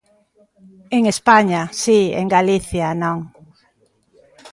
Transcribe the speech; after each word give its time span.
En 0.97 1.01
España, 1.13 1.61
si; 1.81 1.99
en 2.21 2.27
Galicia, 2.35 2.87
non. 3.03 3.19